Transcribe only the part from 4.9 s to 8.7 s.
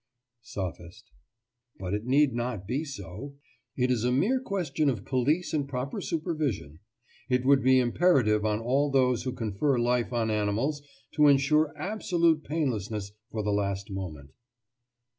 police and proper supervision. It should be imperative on